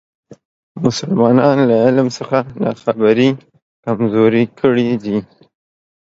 مسلمانان 0.85 1.57
له 1.69 1.75
علم 1.85 2.07
څخه 2.17 2.37
ناخبري 2.63 3.29
کمزوري 3.85 4.43
کړي 4.59 4.89
دي. 5.03 5.17